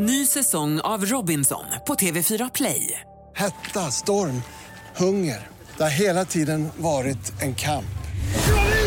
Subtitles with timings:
[0.00, 3.00] Ny säsong av Robinson på TV4 Play.
[3.36, 4.42] Hetta, storm,
[4.96, 5.46] hunger.
[5.76, 7.98] Det har hela tiden varit en kamp.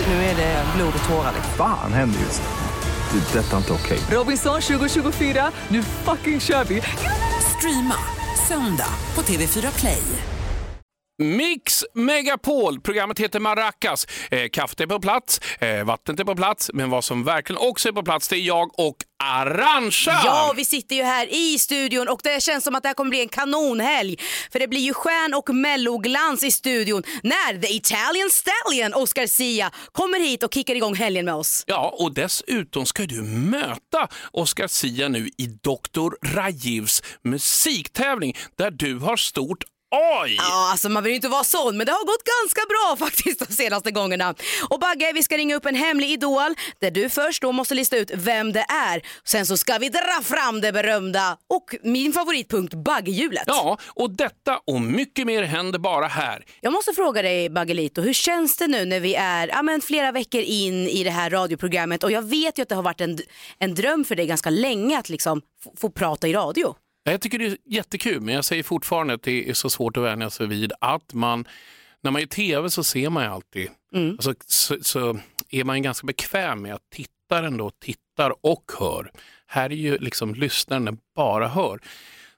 [0.07, 1.33] Nu är det blod och tårar.
[1.57, 3.19] Fan händer just nu.
[3.19, 3.39] Det.
[3.39, 3.99] är Detta är inte okej.
[4.11, 6.81] Robinson 2024, nu fucking kör vi!
[7.57, 7.97] Streama
[8.47, 10.03] söndag på TV4 Play.
[11.21, 14.07] Mix Megapol, programmet heter Maracas.
[14.31, 17.89] Eh, kaffet är på plats, eh, vattnet är på plats, men vad som verkligen också
[17.89, 20.21] är på plats det är jag och Arantxa!
[20.25, 23.09] Ja, vi sitter ju här i studion och det känns som att det här kommer
[23.09, 24.15] bli en kanonhelg.
[24.51, 29.71] För det blir ju stjärn och melloglans i studion när the Italian Stallion Oscar Sia
[29.91, 31.63] kommer hit och kickar igång helgen med oss.
[31.67, 36.35] Ja, och dessutom ska du möta Oscar Sia nu i Dr.
[36.35, 40.35] Rajivs musiktävling där du har stort AI.
[40.35, 43.47] Ja, alltså man vill ju inte vara sån, men det har gått ganska bra faktiskt
[43.47, 44.35] de senaste gångerna.
[44.69, 47.97] Och Bagge, vi ska ringa upp en hemlig idol där du först då måste lista
[47.97, 49.01] ut vem det är.
[49.23, 53.43] Sen så ska vi dra fram det berömda och min favoritpunkt, Baggehjulet.
[53.47, 56.45] Ja, och detta och mycket mer händer bara här.
[56.61, 60.11] Jag måste fråga dig Baggelito, hur känns det nu när vi är ja, men flera
[60.11, 63.19] veckor in i det här radioprogrammet och jag vet ju att det har varit en,
[63.59, 66.75] en dröm för dig ganska länge att liksom få, få prata i radio.
[67.03, 70.03] Jag tycker det är jättekul, men jag säger fortfarande att det är så svårt att
[70.03, 71.47] vänja sig vid att man,
[72.01, 74.09] när man är i tv så ser man ju alltid, Mm.
[74.11, 79.11] alltså, så, så är man ganska bekväm med att tittaren då tittar och hör.
[79.47, 81.79] Här är ju liksom lyssnaren bara hör.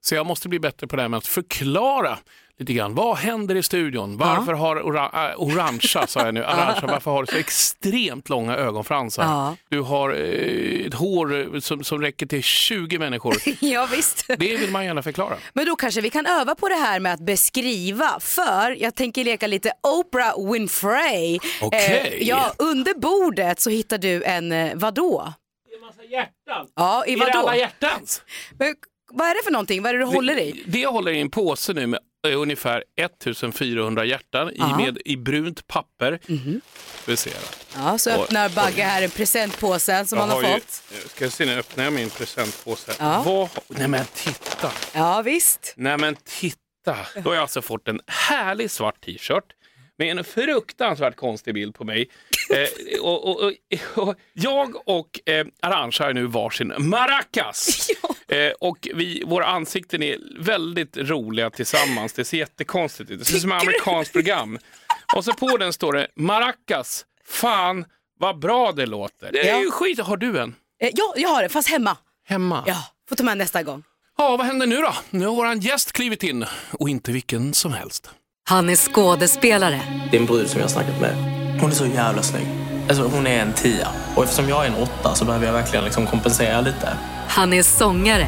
[0.02, 2.18] Så jag måste bli bättre på det här med att förklara
[2.60, 2.96] lite grann.
[2.96, 4.18] Vad händer i studion?
[4.18, 8.56] Varför har ora, äh, orangea, sa jag nu, arantxa, varför har du så extremt långa
[8.56, 9.24] ögonfransar?
[9.24, 9.56] Ja.
[9.70, 13.36] Du har eh, ett hår som, som räcker till 20 människor.
[13.60, 14.26] ja visst.
[14.28, 15.36] Det vill man gärna förklara.
[15.54, 18.20] Men då kanske vi kan öva på det här med att beskriva.
[18.20, 21.40] För jag tänker leka lite Oprah Winfrey.
[21.62, 22.18] Okej.
[22.22, 25.34] Eh, ja, under bordet så hittar du en, eh, vadå?
[25.70, 26.68] Det är en massa hjärtan.
[26.76, 27.40] Ja, i Är det vadå?
[27.40, 28.22] alla hjärtans?
[28.60, 28.76] Men,
[29.12, 29.82] vad är det för någonting?
[29.82, 30.52] Vad är det du håller i?
[30.52, 34.98] Det, det jag håller i en påse nu med eh, ungefär 1400 hjärtan i, med,
[35.06, 36.20] i brunt papper.
[37.02, 37.80] Ska vi se då.
[37.82, 38.50] Ja, så öppnar.
[38.50, 40.84] Bagge här en presentpåse som Jag han har, ju- fått.
[40.92, 42.92] nu Ska se, nu öppnar jag min presentpåse.
[43.00, 43.24] Ja.
[43.26, 44.72] Vad, har- nej men titta.
[44.94, 45.74] Ja, visst.
[45.78, 46.58] Nej men titta.
[47.16, 49.44] Då har jag alltså fått en härlig svart t-shirt
[49.98, 52.10] med en fruktansvärt konstig bild på mig.
[52.50, 53.54] eh, och, och, och,
[54.08, 57.90] och, jag och eh, Arantxa har nu varsin maracas.
[58.28, 62.14] eh, och vi, våra ansikten är väldigt roliga tillsammans.
[62.14, 63.20] Det ser jättekonstigt ut.
[63.20, 64.60] Det ser ut som ett amerikanskt program.
[65.16, 67.06] Och så på den står det maracas.
[67.26, 67.86] Fan
[68.20, 69.32] vad bra det låter.
[69.32, 70.00] Det är ju skit.
[70.00, 70.56] Har du en?
[70.82, 71.98] Eh, ja, jag har det, fast hemma.
[72.26, 72.64] Hemma?
[72.68, 73.84] Ja, får ta med nästa gång.
[74.18, 74.94] Ja, vad händer nu då?
[75.10, 78.10] Nu har våran gäst klivit in och inte vilken som helst.
[78.50, 79.82] Han är skådespelare,
[80.12, 81.16] Det är en brud som jag har snackat med.
[81.62, 82.48] Hon är så jävla snygg.
[82.90, 83.88] Alltså hon är en tia.
[84.16, 86.90] Och eftersom jag är en åtta så behöver jag verkligen liksom kompensera lite.
[87.28, 88.28] han är sångare.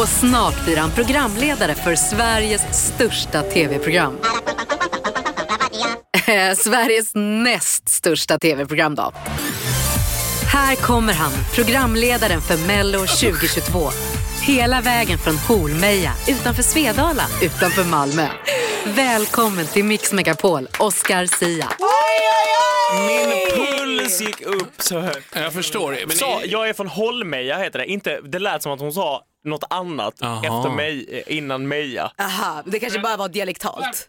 [0.00, 4.18] Och snart blir han programledare för Sveriges största tv-program.
[6.26, 9.12] Eh, Sveriges näst största tv-program då.
[10.52, 13.90] Här kommer han, programledaren för Mello 2022.
[14.50, 18.28] Hela vägen från Hornmeja utanför Svedala, utanför Malmö.
[18.86, 21.68] Välkommen till Mix Megapol, Oscar Sia.
[23.06, 25.34] Min puls gick upp så högt.
[25.34, 26.06] Jag förstår det.
[26.06, 27.86] Men Så, jag är från Holmeja heter det.
[27.86, 30.36] Inte, det lät som att hon sa något annat Jaha.
[30.36, 32.12] efter mig, eh, innan Meja.
[32.18, 34.08] Aha, det kanske bara var dialektalt.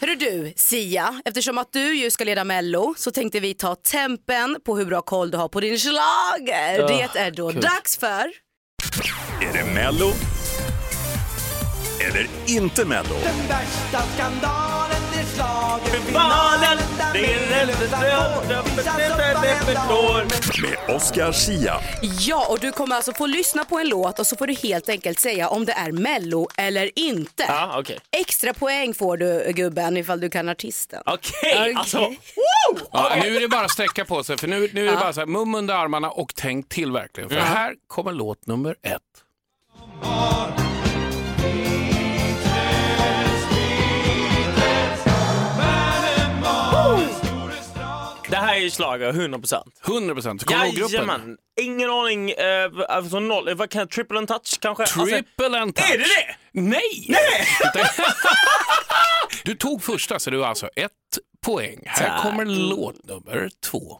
[0.00, 4.56] Hörru du, Sia, eftersom att du ju ska leda Mello så tänkte vi ta tempen
[4.64, 6.88] på hur bra koll du har på din schlager.
[6.88, 8.47] det är då dags för...
[9.40, 10.12] Är det Mello?
[12.00, 13.16] Eller inte Mello?
[16.14, 16.78] Valen,
[17.12, 17.48] det är
[20.62, 21.80] Med Oscar Sia.
[22.20, 24.88] Ja, och du kommer alltså få lyssna på en låt och så får du helt
[24.88, 27.44] enkelt säga om det är Mello eller inte.
[27.48, 27.98] Ja, okej.
[28.10, 31.02] Extra poäng får du gubben ifall du kan artisten.
[31.06, 31.74] Okej, Okej.
[31.74, 32.12] alltså.
[32.92, 35.12] Ja, nu är det bara att sträcka på sig, för nu, nu är det bara
[35.12, 37.28] så här, mum under armarna och tänk till verkligen.
[37.30, 39.02] För här kommer låt nummer ett.
[48.70, 49.80] Här schlager, 100 procent.
[49.86, 50.44] 100 procent.
[50.44, 51.36] Kommer du ihåg gruppen?
[51.60, 52.30] Ingen aning.
[52.30, 54.82] Eh, alltså noll, eh, vad kan triple and touch kanske?
[54.82, 55.90] Alltså, Triple and touch.
[55.90, 56.60] är det det?
[56.60, 57.06] Nej!
[57.08, 57.46] Nej!
[59.44, 60.90] du tog första, så du har alltså ett
[61.46, 61.82] poäng.
[61.86, 62.22] Här Tack.
[62.22, 63.98] kommer låt nummer två.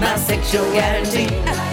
[0.00, 1.67] My sexual guarantee.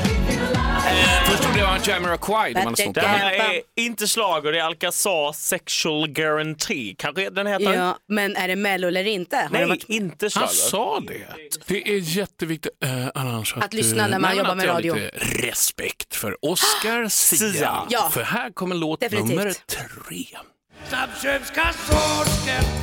[1.25, 2.53] Först trodde jag var en Jamiroquai.
[2.93, 6.95] Det här är inte slager, det är Alcazar Sexual Guarantee.
[6.97, 7.73] Kanske den heter?
[7.73, 9.35] Ja, men är det mello eller inte?
[9.35, 9.83] Har det Nej, varit...
[9.89, 10.53] inte Han slager.
[10.53, 11.27] sa det.
[11.67, 14.95] Det är jätteviktigt äh, annars Att lyssna när man nej, jobbar att med radio.
[15.13, 17.83] Respekt för Oscar Sia.
[17.89, 18.09] Ja.
[18.13, 19.29] För här kommer låt Definitivt.
[19.29, 20.25] nummer tre.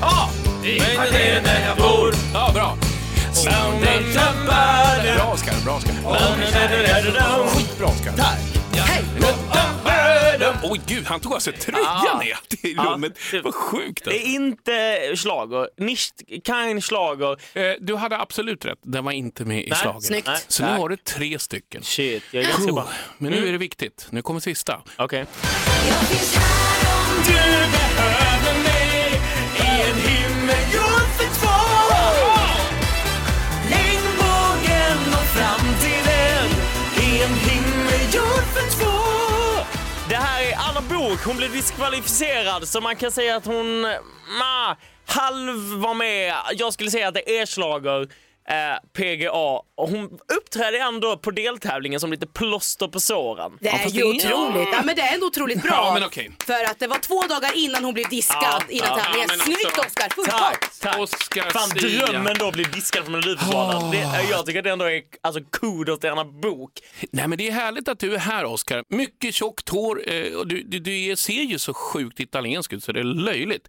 [0.09, 0.31] Ja!
[0.63, 2.15] Men det är där jag bor.
[2.35, 2.92] Ja, bra.
[3.33, 5.93] Bra Oscar, bra Oscar.
[7.57, 8.13] Skitbra Oscar.
[8.17, 8.39] Tack.
[8.87, 9.05] Hej!
[10.63, 12.39] Oj gud, han tog alltså tröjan ner
[12.71, 13.13] i Ja, rummet.
[13.31, 14.05] det- Vad sjukt.
[14.05, 14.27] Det Alltså.
[14.29, 15.69] är inte slager.
[15.77, 16.13] Nicht
[16.47, 17.37] kein slager.
[17.55, 20.03] Eh, Du hade absolut rätt, den var inte med i Nej, slaget.
[20.05, 20.27] snyggt.
[20.27, 20.79] Nej, Så nu tack.
[20.79, 21.83] har du tre stycken.
[21.83, 22.75] Shit, jag är ganska Cool.
[22.75, 22.89] bra.
[23.19, 24.07] Men nu är det viktigt.
[24.11, 24.81] Nu kommer sista.
[24.99, 25.25] Okej.
[27.27, 27.33] Du
[40.93, 41.25] Bok.
[41.25, 43.91] Hon blev diskvalificerad så man kan säga att hon eh,
[44.39, 46.35] ma, halv var med.
[46.53, 48.09] Jag skulle säga att det är slager.
[48.49, 48.55] Eh,
[48.93, 49.31] PGA
[49.75, 50.05] och hon
[50.39, 53.53] uppträdde ändå på deltävlingen som lite plåster på såren.
[53.61, 54.69] Det är fast ju det- otroligt.
[54.73, 55.71] Ja, men det är ändå otroligt bra.
[55.73, 56.31] Ja, men okej.
[56.47, 59.27] För att det var två dagar innan hon blev diskad Ja, innan ja, tävlingen.
[59.29, 60.81] men Snyggt också- Oscar, full Tack, fart!
[60.81, 60.99] tack.
[60.99, 62.07] Oscar Fan Sia.
[62.07, 63.91] drömmen då att bli diskad från Melodifestivalen.
[63.91, 66.71] Det, jag tycker det ändå är alltså, kudos till Anna Bok.
[67.11, 68.85] Nej, men det är härligt att du är här, Oscar.
[68.89, 72.93] Mycket tjockt hår eh, och du, du, du ser ju så sjukt italiensk ut så
[72.93, 73.69] det är löjligt.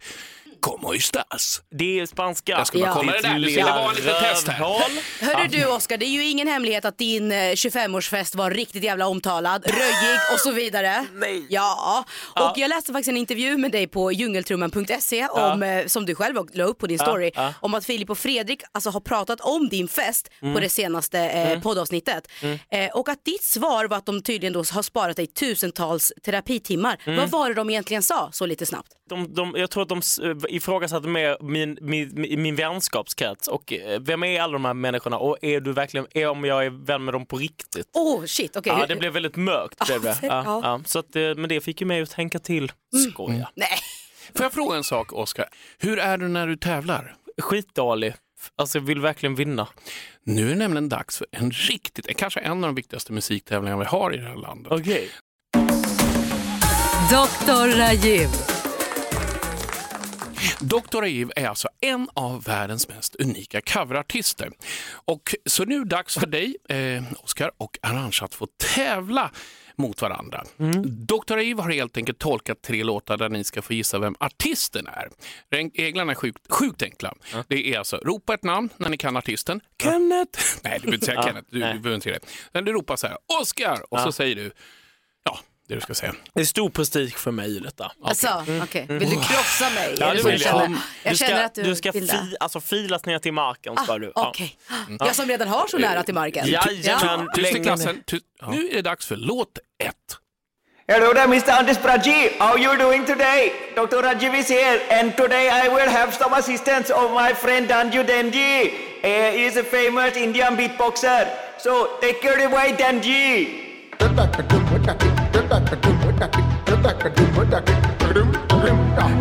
[0.63, 1.61] Como estas?
[1.71, 2.51] Det är spanska.
[2.51, 2.93] Jag ska bara Ja.
[2.93, 3.39] kolla det där.
[3.39, 5.25] Det skulle vara en liten test här.
[5.25, 9.07] Hörru du Oscar, det är ju ingen hemlighet att din eh, 25-årsfest var riktigt jävla
[9.07, 11.05] omtalad, röjig och så vidare.
[11.13, 11.45] Nej.
[11.49, 12.53] Ja, och Ja.
[12.57, 16.63] jag läste faktiskt en intervju med dig på djungeltrumman.se om, eh, som du själv la
[16.63, 17.41] upp på din story, ja.
[17.41, 17.53] Mm.
[17.59, 21.61] om att Filip och Fredrik alltså, har pratat om din fest på det senaste eh,
[21.61, 22.27] poddavsnittet.
[22.71, 26.97] Eh, och att ditt svar var att de tydligen då har sparat dig tusentals terapitimmar.
[27.05, 27.19] Mm.
[27.19, 28.89] Vad var det de egentligen sa så lite snabbt?
[29.09, 30.01] De, de, jag tror att de
[30.55, 35.17] ifrågasatte mer min, min, min, min vänskapskrets och eh, vem är alla de här människorna
[35.17, 37.89] och är du verkligen, är om jag är vän med dem på riktigt?
[37.93, 38.73] Oh shit, okej.
[38.79, 39.87] Ja, det blev väldigt mörkt.
[39.87, 40.17] Blev det.
[40.21, 40.43] Ja.
[40.45, 40.81] Ja, ja.
[40.85, 42.71] Så att, eh, men det fick ju mig att tänka till.
[43.11, 43.49] Skoja.
[43.55, 43.77] Nej.
[44.35, 45.49] Får jag fråga en sak, Oscar?
[45.77, 47.15] Hur är du när du tävlar?
[47.41, 48.13] Skitdålig.
[48.55, 49.67] Alltså jag vill verkligen vinna.
[50.23, 53.85] Nu är det nämligen dags för en riktigt, kanske en av de viktigaste musiktävlingarna vi
[53.85, 54.71] har i det här landet.
[54.71, 55.09] Okej.
[57.09, 57.77] Dr.
[57.77, 58.29] Rajiv.
[60.59, 61.05] Dr.
[61.05, 64.49] Eve är alltså en av världens mest unika coverartister.
[65.05, 69.31] Och så nu är det dags för dig, eh, Oscar och Arantxa att få tävla
[69.75, 70.43] mot varandra.
[70.85, 71.37] Dr.
[71.39, 75.09] Eve har helt enkelt tolkat tre låtar där ni ska få gissa vem artisten är.
[75.51, 77.13] Reglerna är sjukt, sjukt enkla.
[77.47, 79.61] Det är alltså ropa ett namn när ni kan artisten.
[79.83, 80.39] Kenneth!
[80.63, 81.47] Nej, du behöver inte säga Kenneth.
[81.51, 82.27] Du, du behöver inte säga det.
[82.51, 83.93] Men du ropar så här, Oscar!
[83.93, 84.51] Och så säger du,
[85.23, 86.15] ja, det du ska säga.
[86.33, 87.91] Det är stor prestige för mig i detta.
[88.03, 88.85] Alltså, okej.
[88.89, 89.95] Vill du krossa mig?
[89.99, 90.41] Ja, det vill du jag.
[90.41, 90.79] känner?
[91.03, 93.77] Jag ska, känner att du, du ska vill fi, alltså filas ner till marken.
[93.77, 94.11] Ska du.
[94.15, 94.29] Ja.
[94.29, 94.57] Okej.
[94.99, 96.47] Jag som redan har så nära till marken.
[96.47, 97.27] Jajamän.
[97.35, 98.03] Tyst i klassen.
[98.05, 98.25] Tyst.
[98.47, 99.95] Nu är det dags för låt ett.
[100.87, 101.51] Hello there, Mr.
[101.51, 102.29] Andis Praji.
[102.39, 103.53] How you doing today?
[103.75, 104.01] Dr.
[104.03, 108.69] Rajiv is here, and today I will have some assistance of my friend Danju Denji.
[109.01, 111.27] He is a famous Indian beatboxer.
[111.57, 113.63] So take it away, Denji.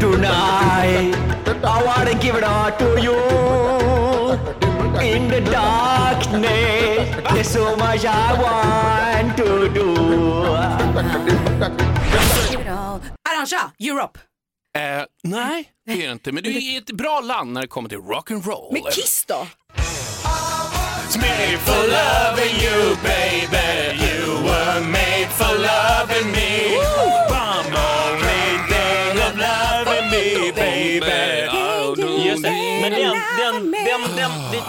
[0.00, 1.14] Tonight,
[1.64, 3.18] I wanna give it all to you.
[5.02, 9.94] In the darkness, there's so much I want to do.
[13.28, 14.18] Arantxa, Europe.
[14.78, 16.32] Eh, nej, det är det inte.
[16.32, 18.72] Men du är ett bra land när det kommer till rock'n'roll.
[18.72, 19.46] Med Kiss då?
[21.16, 23.21] Made for loving you baby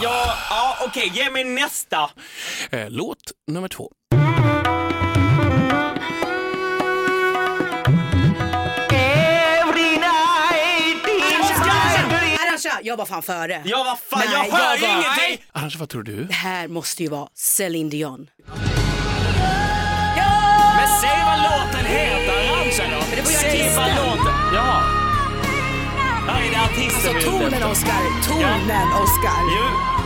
[0.02, 2.10] ja, ja okej, ge mig nästa.
[2.72, 3.92] Eh, låt nummer två.
[12.48, 13.62] Arantxa, jag var fan före.
[13.66, 15.46] Ja, vad fan, Nej, jag hör jag ju var- ingenting!
[15.52, 16.24] Annars, vad tror du?
[16.24, 18.30] Det här måste ju vara Celine Dion.
[20.78, 22.98] Men säg vad låten heter, Arantxa då.
[23.22, 24.34] var Säg vad låten...
[24.56, 25.03] Jaha.
[26.30, 29.04] Alltså tonen Oscar, tonen ja.
[29.04, 29.42] Oscar.
[29.56, 29.64] Jo,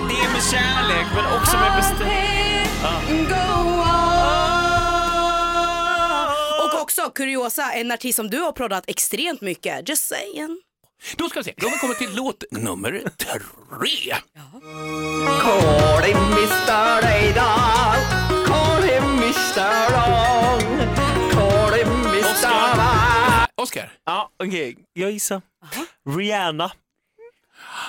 [0.07, 3.33] det är med kärlek men också med bestämd...
[6.63, 10.62] Och också kuriosa, en artist som du har proddat extremt mycket, just saying.
[11.17, 14.15] Då ska vi se, då har vi kommit till låt nummer tre.
[14.33, 14.43] Ja.
[15.41, 17.95] Calling Mr Reidar,
[18.45, 20.62] calling Mr Long,
[21.31, 22.97] calling Mr Long.
[23.62, 23.91] Oscar.
[24.05, 24.71] Ja, okej.
[24.71, 24.83] Okay.
[24.93, 25.41] Jag gissar.
[26.07, 26.71] Rihanna.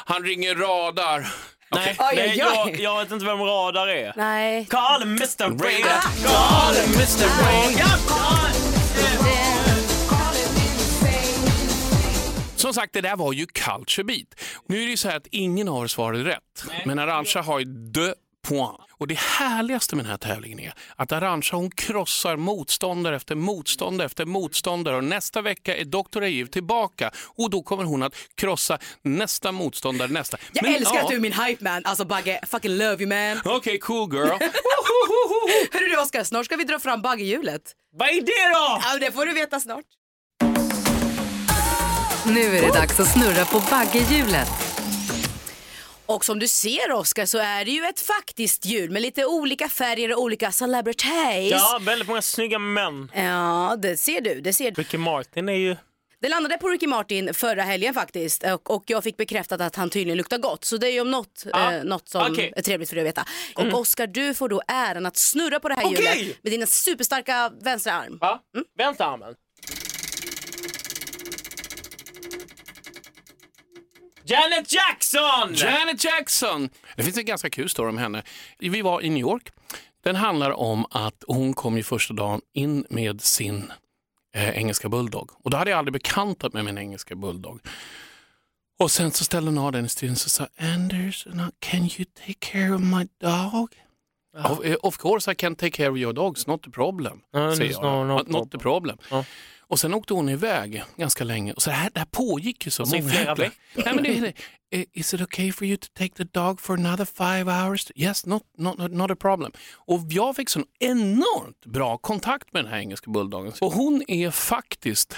[0.05, 1.27] Han ringer radar.
[1.71, 2.83] Nej, Oj, nej oj, jag, oj.
[2.83, 4.13] jag vet inte vem radar är.
[4.17, 4.67] Nej.
[4.67, 5.45] Call him Mr.
[5.45, 6.01] Radar.
[6.27, 7.27] Call him Mr.
[7.43, 7.99] Radar.
[12.57, 14.27] Som sagt, det där var ju Culture Beat.
[14.67, 16.65] Nu är det ju så här att ingen av er svarade rätt.
[16.85, 18.15] Men Arantxa har ju deux
[18.49, 18.85] points.
[18.99, 24.07] Och det härligaste med den här tävlingen är att Arantxa hon krossar motståndare efter motståndare
[24.07, 26.23] efter motståndare och nästa vecka är Dr.
[26.23, 30.37] Ayiv tillbaka och då kommer hon att krossa nästa motståndare nästa.
[30.53, 31.03] Jag Men, älskar ja.
[31.03, 31.83] att du är min hype man.
[31.85, 33.55] Alltså Bagge, fucking love you man.
[33.57, 34.29] Okej, cool girl.
[35.73, 37.63] Hörru du Oskar, snart ska vi dra fram Baggehjulet.
[37.93, 38.81] Vad är det då?
[38.83, 39.85] Ja, det får du veta snart.
[42.27, 44.68] Nu är det dags att snurra på baggehjulet.
[46.09, 49.69] Och som du ser Oskar så är det ju ett faktiskt hjul med lite olika
[49.69, 51.51] färger och olika celebrities.
[51.51, 53.11] Ja, väldigt många snygga män.
[53.15, 54.41] Ja, det ser du.
[54.41, 54.83] Det ser du.
[54.83, 55.77] Ricky Martin är ju...
[56.21, 59.91] Det landade på Ricky Martin förra helgen faktiskt och, och jag fick bekräftat att han
[59.91, 60.65] tydligen luktar gott.
[60.65, 61.73] Så det är ju om något, Ja.
[61.73, 62.53] eh, något som Okej.
[62.57, 63.25] är trevligt för dig att veta.
[63.55, 66.19] Och Oskar, du får då äran att snurra på det här Okej.
[66.19, 68.19] hjulet med dina superstarka vänstra arm.
[68.21, 68.41] Va?
[68.79, 69.35] Vänsterarmen.
[74.29, 75.55] Janet Jackson!
[75.55, 76.71] Janet Jackson!
[76.97, 78.23] Det finns en ganska kul story om henne.
[78.59, 79.51] Vi var i New York.
[80.05, 83.73] Den handlar om att hon kom ju första dagen in med sin
[84.35, 85.31] eh, engelska bulldog.
[85.45, 87.61] Och då hade jag aldrig bekantat med min engelska bulldog.
[88.79, 92.05] Och sen så ställde hon av den i studion och sa Anders, no, can you
[92.27, 93.69] take care of my dog?
[94.45, 97.21] Of, eh, of course I can take care of your dogs, not a problem.
[97.31, 98.07] Ja, säger no, jag.
[98.07, 98.99] not not a problem.
[99.11, 99.25] Ja.
[99.69, 101.53] Och sen åkte hon iväg ganska länge.
[101.53, 103.55] Och så det, här, det här pågick ju så Alltså många flera veckor.
[103.75, 104.35] Nej, men det, det,
[104.93, 107.93] Is it okay for you to take the dog for another five hours?
[107.95, 109.53] Yes, not, not, not a problem.
[109.75, 113.53] Och jag fick sån enormt bra kontakt med den här engelska bulldoggen.
[113.61, 115.17] Och hon är faktiskt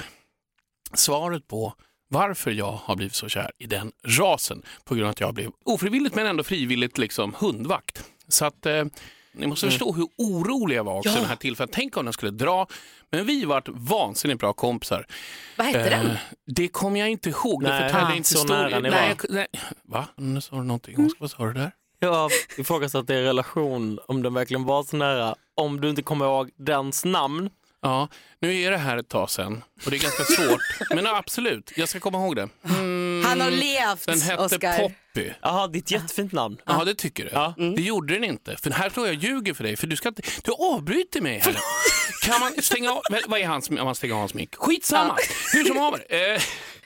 [0.94, 1.74] svaret på
[2.08, 4.62] varför jag har blivit så kär i den rasen.
[4.84, 8.04] På grund av att jag blev ofrivilligt men ändå frivilligt liksom hundvakt.
[8.28, 8.84] Så att eh,
[9.32, 11.16] ni måste förstå hur orolig jag var också Ja.
[11.16, 11.70] den här tillfället.
[11.74, 12.66] Tänk om den skulle dra.
[13.10, 15.06] Men vi vart vansinnigt bra kompisar.
[15.56, 16.06] Vad hette den?
[16.06, 17.62] Eh, det kommer jag inte ihåg.
[17.62, 18.98] Nej, det förtäljer ah, inte så nära ni nej, var.
[19.08, 19.46] jag- nej.
[19.84, 20.06] Va?
[20.16, 21.06] Nu sa du någonting.
[21.06, 21.72] Oskar, Vad sa du där?
[21.98, 25.34] Jag har ifrågasatt er relation, om den verkligen var så nära.
[25.54, 27.50] Om du inte kommer ihåg dens namn.
[27.82, 28.08] Ja,
[28.40, 30.60] nu är det här ett tag sedan och det är ganska svårt.
[30.94, 32.48] Men absolut, jag ska komma ihåg det.
[33.30, 34.78] Han har levt, Den hette Oscar.
[34.78, 35.30] Poppy.
[35.42, 36.56] Jaha, ditt jättefint namn.
[36.66, 37.30] Ja, det tycker du.
[37.32, 37.54] Ja.
[37.76, 38.56] Det gjorde den inte.
[38.56, 39.76] För här tror jag ljuger för dig.
[39.76, 41.56] För du, ska inte, du avbryter mig här.
[42.22, 44.54] Kan man stänga av, vad är hans, om man stänger av hans mick?
[44.56, 45.16] Skitsamma,
[45.52, 46.04] hur som haver.
[46.34, 46.40] Eh,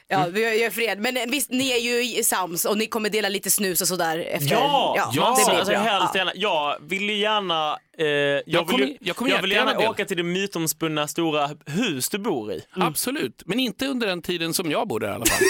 [0.09, 0.99] Ja, vi gör fred.
[1.01, 4.19] Men eh, visst, ni är ju sams och ni kommer dela lite snus och sådär
[4.19, 4.51] efter.
[4.53, 5.81] Ja, Ja, det blir alltså, bra.
[5.81, 6.19] helst Ja.
[6.19, 6.33] gärna.
[6.35, 9.79] Jag vill ju gärna, eh, jag Jag kommer- vill, ju- jag kommer jag vill gärna
[9.91, 12.65] åka till det mytomspunna stora hus du bor i.
[12.77, 15.39] Absolut, men inte under den tiden som jag bodde i alla fall.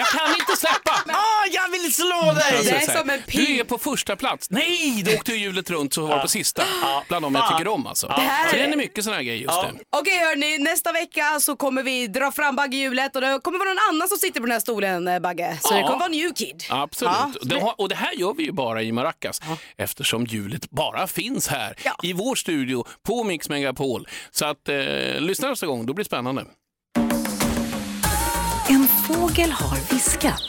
[0.00, 0.90] Jag kan inte släppa!
[1.12, 2.64] Ah, jag vill slå dig!
[2.64, 4.50] Det är som en Du är på första plats.
[4.50, 6.62] Nej, då åkte ju hjulet runt så var det på sista.
[7.08, 8.08] Bland dem jag tycker om alltså.
[8.08, 9.78] här Så det är- mycket sådana här grejer just nu.
[9.96, 13.78] Okej hörni, nästa vecka så kommer vi dra fram baggehjulet och det kommer vara någon
[13.90, 15.58] annan som sitter på den här stolen eh, Bagge.
[15.62, 16.64] Så det kommer vara New Kid.
[16.70, 17.14] Absolut.
[17.18, 19.40] Ja, det, har- och det här gör vi ju bara i Maracas
[19.76, 21.96] eftersom hjulet bara finns här Ja.
[22.02, 24.08] i vår studio på Mix Megapol.
[24.30, 24.76] Så att eh,
[25.20, 26.44] lyssna nästa gång, då blir det spännande.
[28.70, 30.42] En fågel har viskat.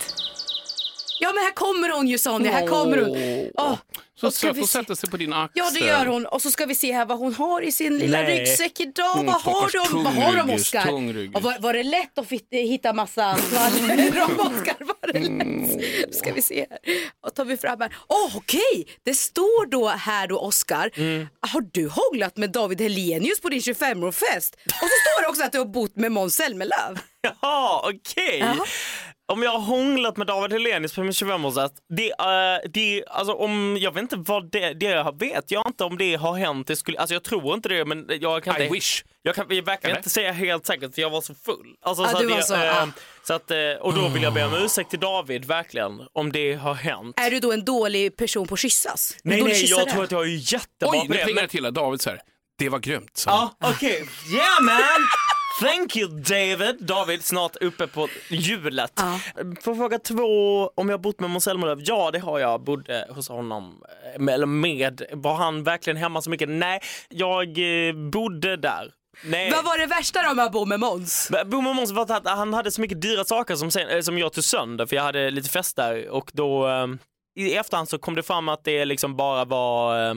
[1.19, 3.17] Ja men här kommer hon ju Sonja, här kommer hon.
[3.57, 3.75] Åh,
[4.19, 4.79] Så då ska söt vi och se.
[4.79, 5.51] sätter sig på din axel.
[5.53, 7.97] Ja det gör hon och så ska vi se här vad hon har i sin
[7.97, 8.39] lilla Nej.
[8.39, 9.13] ryggsäck idag.
[9.19, 10.87] Mm, vad har stackars de, vad har de Oskar?
[11.35, 14.75] Och var, var det lätt att fit, hitta massa skvaller om Oskar?
[15.13, 15.47] Det Mm.
[15.47, 16.79] Nu ska vi se här.
[17.21, 17.95] Vad tar vi fram här?
[18.07, 20.91] Åh okej, det står då här då Oskar.
[20.95, 21.27] Mm.
[21.51, 24.53] Har du hånglat med David Helenius på din 25-årsfest?
[24.65, 26.95] Och så står det också att du har bott med Måns Zelmerlöw.
[27.21, 28.39] Jaha, okej.
[28.39, 28.65] Jaha.
[29.31, 33.77] Om jag har hånglat med David Hellenius på min 25-årsfest, det, uh, det, alltså om,
[33.79, 36.67] jag vet inte vad det, det vet jag inte om det har hänt.
[36.67, 39.03] Det skulle, alltså jag tror inte det men jag kan I inte, wish.
[39.21, 39.99] jag kan jag verkligen Eller?
[39.99, 41.75] inte säga helt säkert för jag var så full.
[41.81, 42.87] Alltså, Ja, så du var det, så, eh, ja.
[43.27, 46.53] Så att, eh, och då vill jag be om ursäkt till David, verkligen, om det
[46.53, 47.19] har hänt.
[47.19, 49.13] Är du då en dålig person på att kyssas?
[49.23, 49.79] En nej, nej, kyssare?
[49.79, 51.23] jag tror att jag är jättebra Oj, på nu det.
[51.23, 52.21] plingar men- det till David säger
[52.57, 53.17] det var grymt.
[53.17, 53.29] Så.
[53.29, 54.07] Ja, okej.
[54.33, 54.81] Yeah man!
[55.61, 56.75] Thank you David.
[56.79, 58.91] David, snart uppe på hjulet.
[58.95, 59.19] Ja.
[59.63, 61.81] På fråga två, om jag har bott med Måns Zelmerlöw?
[61.85, 62.63] Ja, det har jag.
[62.63, 63.83] Bodde hos honom.
[64.15, 65.01] eh, Med, eller med.
[65.13, 66.49] Var han verkligen hemma så mycket?
[66.49, 67.47] Nej, jag
[67.87, 68.91] eh, bodde där.
[69.23, 69.51] Nej.
[69.51, 71.31] Vad var det värsta då med att bo med Måns?
[71.45, 74.17] Bo med Måns var att han hade så mycket dyra saker som, sen, eh, som
[74.17, 76.87] jag tog sönder för jag hade lite fest där och då eh,
[77.35, 80.15] i efterhand så kom det fram att det liksom bara var eh,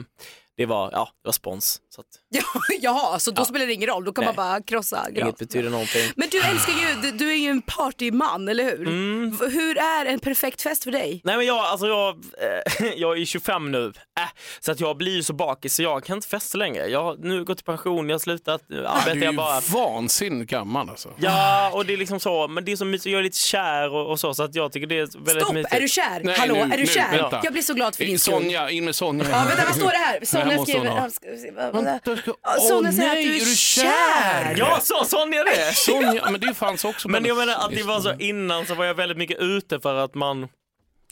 [0.57, 1.81] det var, ja, det var spons.
[1.95, 2.41] Så att Ja,
[2.81, 3.45] Jaha, så då Ja.
[3.45, 4.33] spelar det ingen roll, då kan Nej.
[4.35, 5.35] man bara krossa inget grav.
[5.39, 6.11] betyder någonting.
[6.15, 8.87] Men du älskar ju, du, du är ju en partyman, eller hur?
[8.87, 9.37] Mm.
[9.51, 11.21] Hur är en perfekt fest för dig?
[11.23, 13.85] Nej men jag, alltså jag, eh, jag är 25 nu,
[14.19, 14.23] äh,
[14.59, 16.87] så att jag blir så bakis så jag kan inte festa längre.
[16.87, 19.37] Jag har nu gått i pension, jag har slutat, nu Du arbetar är jag ju
[19.37, 19.59] bara.
[19.73, 21.09] vansinnigt gammal alltså.
[21.17, 23.93] Ja, och det är liksom så, men det är så mysigt, jag är lite kär
[23.93, 25.73] och, och så, så att jag tycker det är väldigt Stopp, mysigt.
[25.75, 26.21] är du kär?
[26.23, 27.11] Nej, Hallå, nu- är du nu, kär?
[27.21, 27.41] vänta.
[27.43, 28.33] Jag blir så glad för din skull.
[28.33, 29.25] Sonja, in med Sonja.
[29.29, 30.19] Ja, vänta, vad står det här?
[30.25, 31.84] Sonja skriver...
[31.85, 34.55] ja, ska Sonja säger att du är, är du kär.
[34.57, 35.73] Ja, så Sonja det!
[35.75, 37.09] Sonja, men det fanns också.
[37.09, 39.95] Men jag menar att det var så innan så var jag väldigt mycket ute för
[39.95, 40.47] att man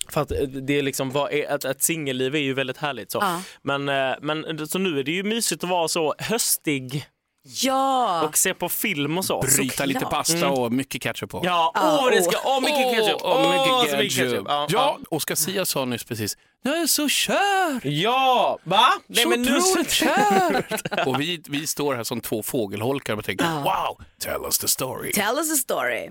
[0.09, 0.31] för att
[0.67, 3.17] det är liksom ett, ett singelliv är ju väldigt härligt så.
[3.21, 3.41] Ja.
[3.61, 7.05] Men, eh, men så nu är det ju mysigt att vara så höstig
[7.45, 8.23] Ja.
[8.27, 9.41] och se på film och så.
[9.41, 11.41] Bryta lite pasta och mycket ketchup på.
[11.43, 12.23] Ja, Ja, åh det åh.
[12.23, 14.45] ska, åh mycket ketchup, Åh, mycket så mycket ketchup.
[14.47, 17.81] Ja, Ja, Oskar Sia sa nyss precis, jag är så kär.
[17.87, 18.85] ja, va?
[19.07, 20.65] Nej så men nu otroligt kär.
[21.07, 25.11] och vi, vi står här som två fågelholkar och tänker, wow, tell us the story.
[25.11, 26.09] Tell us a story.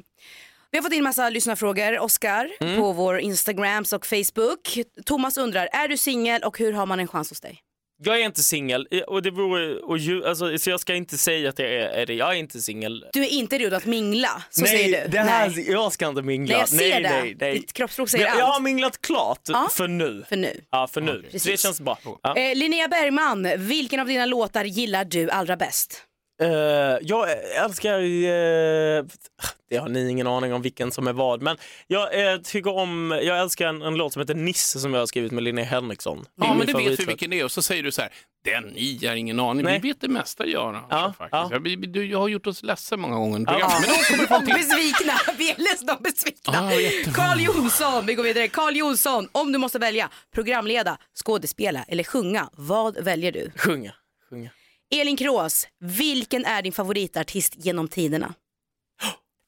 [0.71, 2.77] Vi har fått in massa lyssnarfrågor, Oscar, Mm.
[2.81, 4.79] på vår Instagrams och Facebook.
[5.07, 7.61] Thomas undrar, är du singel och hur har man en chans hos dig?
[8.05, 11.49] Jag är inte singel och det vore, och ju, alltså, så jag ska inte säga
[11.49, 12.15] att jag är, är det.
[12.15, 13.05] Jag är inte singel.
[13.13, 15.09] Du är inte redo att mingla, så nej, säger du.
[15.11, 15.71] Det här, Nej.
[15.71, 16.53] jag ska inte mingla.
[16.53, 17.09] Nej, jag ser nej, det.
[17.11, 17.53] Nej, nej.
[17.55, 18.63] Ditt kroppsspråk säger jag, jag har allt.
[18.63, 19.69] minglat klart Ja.
[19.73, 20.25] för nu.
[20.29, 20.61] För nu.
[20.71, 21.25] Ja, för nu.
[21.39, 21.99] Så det känns bra.
[22.23, 22.37] Ja.
[22.37, 26.03] Eh, Linnea Bergman, vilken av dina låtar gillar du allra bäst?
[26.43, 27.27] Eh, jag
[27.65, 29.05] älskar, uh,
[29.71, 31.57] det har ni ingen aning om vilken som är vad, men
[31.87, 35.07] jag eh, tycker om, jag älskar en, en låt som heter Nisse som jag har
[35.07, 36.25] skrivit med Linnea Henriksson.
[36.37, 38.11] Ja, men det vet vi vilken det är och så säger du så här,
[38.45, 39.65] den ni har ingen aning.
[39.65, 39.81] Nej.
[39.83, 40.85] Vi vet det mesta Göran.
[40.91, 41.29] Ja, ja.
[41.31, 41.59] Ja.
[41.59, 43.37] Vi, du, jag har gjort oss ledsen många gånger.
[43.37, 43.81] under Ja.
[43.81, 46.61] Men kommer till besvikna, vi är ledsna och besvikna.
[46.61, 47.25] Ah, jättebra.
[47.25, 48.49] Carl Jonsson, vi går vidare.
[48.49, 53.51] Carl Jonsson, om du måste välja programleda, skådespela eller sjunga, vad väljer du?
[53.57, 53.95] Sjunga,
[54.31, 54.51] sjunga.
[54.93, 58.35] Elin Kroos, vilken är din favoritartist genom tiderna?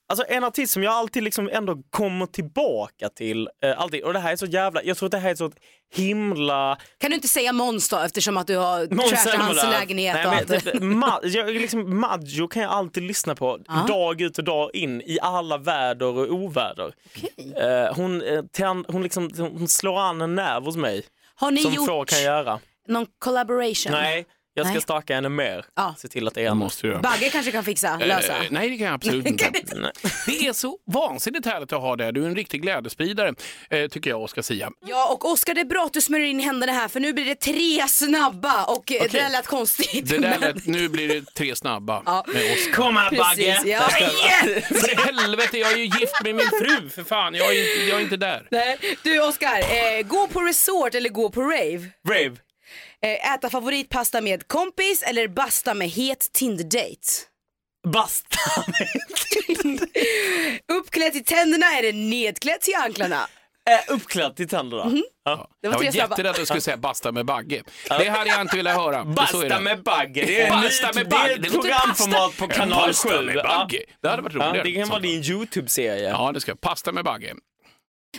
[0.09, 4.19] Alltså en artist som jag alltid liksom ändå kommer tillbaka till, eh, alltid, och det
[4.19, 5.51] här är så jävla, jag tror att det här är så
[5.95, 6.79] himla...
[6.99, 10.61] Kan du inte säga Måns då eftersom att du har trashat hans lägenhet Nej, men,
[10.61, 13.85] typ, Ma- jag, liksom, Maggio kan jag alltid lyssna på Ja.
[13.89, 16.95] dag ut och dag in i alla väder och oväder.
[17.57, 21.03] Eh, hon, eh, tänd, hon, liksom, hon slår an en nerv hos mig
[21.35, 22.61] Har ni som gjort få kan göra.
[22.89, 23.93] någon collaboration?
[23.93, 24.83] Nej, jag ska Nej.
[24.83, 25.65] staka henne mer.
[25.77, 25.95] Ja.
[25.99, 27.01] Se till att det är måste du göra.
[27.03, 28.37] Bagge kanske kan fixa, lösa.
[28.37, 29.51] Eh, nej, det kan jag absolut inte.
[30.27, 32.13] Det är så vansinnigt härligt att ha det.
[32.13, 33.35] Du är en riktig glädjespridare,
[33.71, 34.71] eh, tycker jag, Oskar Sia.
[34.87, 37.25] Ja och Oskar det är bra att du smörjer in händerna här för nu blir
[37.25, 40.09] det tre snabba och eh, det där lät konstigt.
[40.09, 42.25] Det där men- lät, nu blir det tre snabba Ja.
[42.29, 42.73] med Oskar.
[42.73, 43.61] Kom här Bagge!
[43.65, 43.81] Ja.
[44.69, 47.35] För helvete, jag är ju gift med min fru, för fan.
[47.35, 48.49] Jag är inte, jag är inte där.
[48.51, 48.79] Nej.
[49.03, 51.89] Du Oskar, eh, gå på resort eller gå på rave?
[52.09, 52.37] Brave.
[53.05, 57.09] Eh, äta favoritpasta med kompis eller basta med het Tinder-date?
[57.93, 58.39] Basta!
[60.73, 63.27] Uppklädd till tänderna eller nedklädd till anklarna?
[63.71, 64.85] eh, uppklädd till tänderna.
[64.85, 65.03] Mhm.
[65.25, 65.37] Ja.
[65.63, 66.13] Det Jag var var tre snabba.
[66.13, 67.63] jätterädd att du skulle säga basta med Bagge.
[67.89, 69.05] Det hade jag inte velat höra.
[69.05, 69.61] Basta det.
[69.61, 71.35] med Bagge, det är, Basta med det är Bagge.
[71.47, 73.25] ett programformat på kanal Pasta 7.
[73.25, 73.79] med Bagge.
[74.03, 74.63] Det hade varit Ja, roligare.
[74.63, 76.09] det kan vara din Youtube-serie.
[76.11, 77.35] Ja, det ska Pasta med Bagge.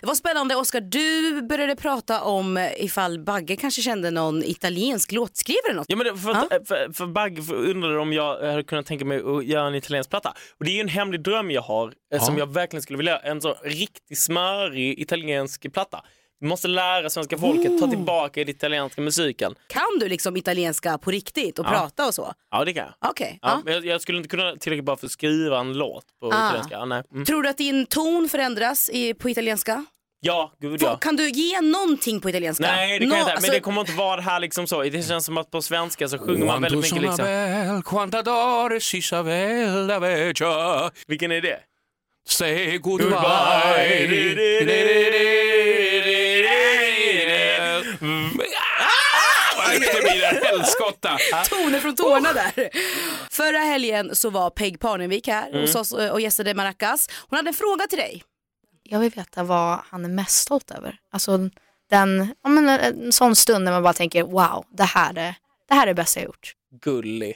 [0.01, 5.11] Det var spännande Oskar, du började prata om eh, ifall Bagge kanske kände någon italiensk
[5.11, 5.85] låtskrivare eller något.
[5.89, 9.21] Ja, men det- för, att, för, för Bagge undrade om jag hade kunnat tänka mig
[9.25, 10.33] att göra en italiensk platta.
[10.59, 13.17] Och det är ju en hemlig dröm jag har eh, som jag verkligen skulle vilja
[13.17, 16.01] En så riktigt smörig italiensk platta.
[16.39, 19.55] Vi måste lära svenska folket ta tillbaka den italienska musiken.
[19.67, 21.69] Kan du liksom italienska på riktigt och Ja.
[21.69, 22.33] prata och så?
[22.51, 23.09] Ja, det kan jag.
[23.11, 23.39] Okej.
[23.41, 23.71] Ja, ja.
[23.71, 26.47] jag, jag skulle inte kunna tillräckligt bra för att skriva en låt på Ah.
[26.47, 26.85] italienska.
[26.85, 27.03] Nej.
[27.11, 27.25] Mm.
[27.25, 29.85] Tror du att din ton förändras i, på italienska?
[30.19, 30.97] ja gud ja.
[30.97, 32.63] Kan du ge någonting på italienska?
[32.63, 33.29] Nej, det kan Nå- jag inte.
[33.31, 34.83] Men alltså- det kommer inte vara det här liksom så.
[34.83, 37.25] Det känns som att på svenska så sjunger man väldigt mycket liksom.
[41.07, 41.59] Vilken är det?
[42.27, 43.15] Say Goodbye.
[49.79, 51.17] Det blir en helskotta.
[51.49, 52.69] Toner från tårna där.
[53.29, 55.61] Förra helgen så var Peg Parnevik här Mm.
[55.61, 57.09] hos oss eh, och gästade Maracas.
[57.29, 58.23] Hon hade en fråga till dig.
[58.83, 60.97] Jag vill veta vad han är mest stolt över.
[61.11, 61.37] Alltså
[61.89, 65.35] den, ja, men en sån stund när man bara tänker wow, det här är
[65.67, 66.53] det, här är det bästa jag gjort.
[66.81, 67.35] Gullig.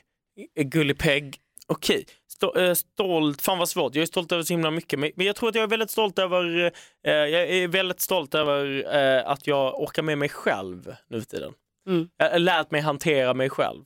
[0.56, 1.38] Gullig Peg.
[1.68, 2.06] Okej.
[2.42, 3.96] Sto- eh, stolt, fan vad svårt.
[3.96, 5.00] Jag är stolt över så himla mycket.
[5.00, 6.72] Men men jag tror att jag är väldigt stolt över,
[7.06, 11.28] eh, jag är väldigt stolt över eh, att jag orkar med mig själv nu för
[11.28, 11.54] tiden.
[11.90, 12.10] Mm.
[12.18, 13.84] Jag lärt mig hantera mig själv.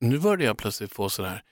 [0.00, 1.42] Nu började jag plötsligt få sådär,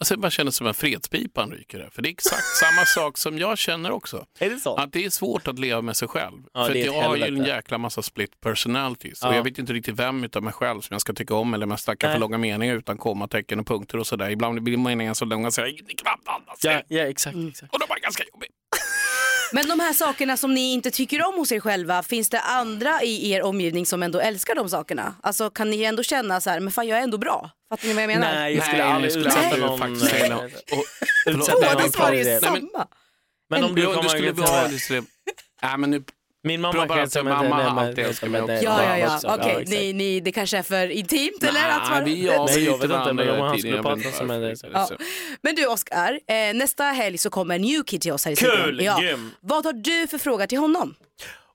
[0.00, 1.90] Alltså, jag bara känner som en fredspipa ryker där.
[1.90, 4.26] För det är exakt samma sak som jag känner också.
[4.38, 4.76] Är det så?
[4.76, 6.42] Att det är svårt att leva med sig själv.
[6.54, 9.18] Ja, för jag har ju en jäkla massa split personalities.
[9.22, 9.28] Ja.
[9.28, 11.66] Och jag vet inte riktigt vem utav mig själv som jag ska tycka om eller
[11.66, 14.30] om jag snackar för långa meningar utan kommatecken och punkter och sådär.
[14.30, 16.64] Ibland blir meningarna så långa så jag knappt andas.
[16.64, 17.34] Ja, ja exakt.
[17.34, 17.48] Mm.
[17.48, 17.72] exakt.
[17.72, 18.50] Och då var ganska jobbigt.
[19.52, 23.02] Men de här sakerna som ni inte tycker om hos er själva, finns det andra
[23.02, 25.14] i er omgivning som ändå älskar de sakerna?
[25.22, 27.50] Alltså kan ni ändå känna så här, men fan jag är ändå bra?
[27.68, 28.34] Fattar ni vad jag menar?
[28.34, 29.78] Nej, jag skulle Nej, aldrig utsätta någon...
[29.78, 30.12] faktiskt.
[30.72, 30.84] Och-
[31.26, 32.86] utsätta Båda svar är samma.
[33.50, 34.68] Men om du kommer skulle vara...
[35.62, 36.04] Nej, men nu...
[36.42, 38.54] Min mamma bara att mamma har alltid älskat mig också.
[38.54, 39.34] Ja, ja, ja.
[39.34, 39.70] Okej, exakt.
[39.70, 41.52] ni, ni, det kanske är för intimt eller?
[41.52, 42.04] Nej, att man...
[42.04, 44.56] vi är Nej, jag vet inte, men om han skulle men prata som en-?
[44.72, 44.88] Ja.
[45.42, 48.50] Men du Oskar, eh, nästa helg så kommer New Kid till oss här i Kul,
[48.50, 48.84] studion.
[48.84, 49.00] Ja.
[49.00, 49.30] grym.
[49.40, 50.94] Vad har du för fråga till honom?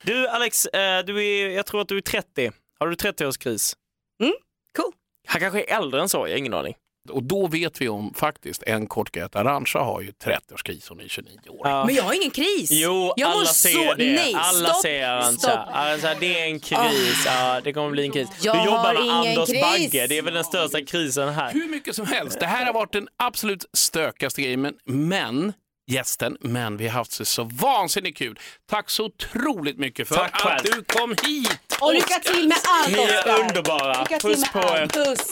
[0.03, 2.51] Du Alex, eh, du är, jag tror att du är 30.
[2.79, 3.75] Har du 30-årskris?
[4.21, 4.33] Mm,
[4.75, 4.91] cool.
[5.27, 6.75] Han kanske är äldre än så, jag har ingen aning.
[7.09, 10.99] Och då vet vi om faktiskt en kort grej att Arantxa har ju 30-årskris, hon
[10.99, 11.67] är 29 år.
[11.67, 11.85] Ja.
[11.85, 12.69] Men jag har ingen kris.
[12.71, 13.93] Jo, jag alla ser så...
[13.93, 14.13] det.
[14.15, 15.49] Nej, alla stopp, ser Arantxa.
[15.49, 15.67] stopp.
[15.75, 17.23] Arantxa, det är en kris.
[17.25, 18.29] Ja, det kommer bli en kris.
[18.41, 19.61] Jag du jobbar har med ingen Anders kris.
[19.61, 21.51] Bagge, det är väl den största krisen här.
[21.53, 22.39] Hur mycket som helst.
[22.39, 25.53] Det här har varit den absolut stökigaste grejen, men, men
[25.91, 28.39] gästen, men vi har haft så, så vansinnigt kul.
[28.69, 31.59] Tack så otroligt mycket för Tack att du kom hit.
[31.81, 33.39] Och lycka till med allt Ni är Oskar.
[33.41, 34.05] underbara.
[34.21, 34.87] Puss på er.
[34.87, 35.27] Puss.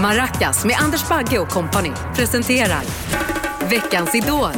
[0.00, 2.82] Maracas med Anders Bagge och kompani presenterar
[3.70, 4.50] Veckans Idol.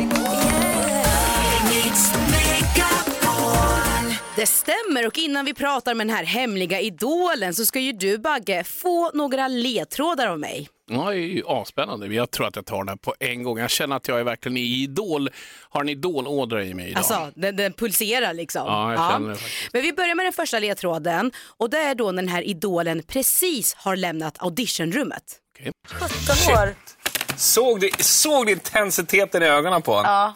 [4.37, 8.19] Det stämmer och innan vi pratar med den här hemliga idolen så ska ju du
[8.19, 10.69] Bagge få några ledtrådar av mig.
[10.91, 12.07] Ja, det är ju asspännande.
[12.07, 13.59] Jag tror att jag tar den här på en gång.
[13.59, 15.31] Jag känner att jag är verkligen i idol,
[15.71, 16.99] har en idolådra i mig idag.
[16.99, 18.63] Alltså den, den pulserar liksom.
[18.67, 19.73] Ja, jag känner det faktiskt.
[19.73, 23.03] Men vi börjar med den första ledtråden och det är då när den här idolen
[23.03, 25.23] precis har lämnat auditionrummet.
[26.51, 26.75] år.
[27.37, 30.13] Såg du, såg du intensiteten i ögonen på honom?
[30.13, 30.35] Ja.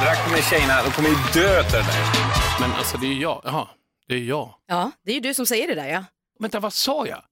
[0.00, 2.60] Det där kommer tjejerna, de kommer ju dö till det där.
[2.60, 3.42] Men alltså det är ju jag.
[3.44, 3.68] Jaha,
[4.08, 4.54] det är jag.
[4.66, 6.04] Ja, det är ju du som säger det där ja.
[6.40, 7.22] Vänta, vad sa jag?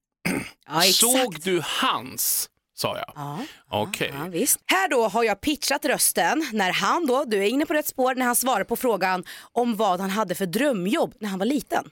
[0.67, 0.81] Ja.
[0.93, 2.51] Såg du hans?
[2.75, 3.13] Sa jag.
[3.15, 3.39] Ja.
[3.71, 4.13] Okej.
[4.19, 4.59] Ja, visst.
[4.67, 8.15] Här då har jag pitchat rösten när han då, du är inne på rätt spår,
[8.15, 11.85] när han svarar på frågan om vad han hade för drömjobb när han var liten.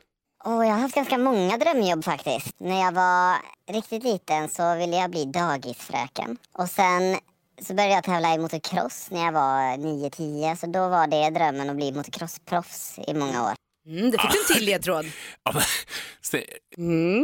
[0.45, 2.61] Och jag har haft ganska många drömjobb faktiskt.
[2.61, 3.37] När jag var
[3.73, 6.37] riktigt liten så ville jag bli dagisfröken.
[6.53, 7.19] Och sen
[7.63, 10.57] så började jag tävla i motocross när jag var 9-10.
[10.57, 13.53] Så då var det drömmen att bli motocrossproffs i många år.
[13.87, 15.07] Mm, det fick du en till ledtråd.
[15.45, 15.63] Ja, men,
[16.23, 16.45] se,